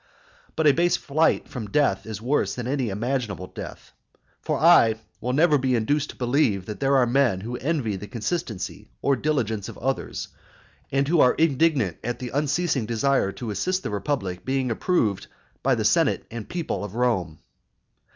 But 0.55 0.65
a 0.65 0.71
base 0.71 0.97
flight 0.97 1.47
from 1.47 1.69
death 1.69 2.07
is 2.07 2.19
worse 2.19 2.55
than 2.55 2.65
any 2.65 2.89
imaginable 2.89 3.45
death. 3.45 3.91
For 4.41 4.57
I 4.57 4.95
will 5.19 5.31
never 5.33 5.59
be 5.59 5.75
induced 5.75 6.09
to 6.09 6.15
believe 6.15 6.65
that 6.65 6.79
there 6.79 6.97
are 6.97 7.05
men 7.05 7.41
who 7.41 7.55
envy 7.57 7.97
the 7.97 8.07
consistency 8.07 8.89
or 9.03 9.15
diligence 9.15 9.69
of 9.69 9.77
others, 9.77 10.29
and 10.91 11.07
who 11.07 11.21
are 11.21 11.35
indignant 11.35 11.97
at 12.03 12.17
the 12.17 12.29
unceasing 12.29 12.87
desire 12.87 13.31
to 13.33 13.51
assist 13.51 13.83
the 13.83 13.91
republic 13.91 14.43
being 14.43 14.71
approved 14.71 15.27
by 15.61 15.75
the 15.75 15.85
senate 15.85 16.25
and 16.31 16.49
people 16.49 16.83
of 16.83 16.95
Rome. 16.95 17.37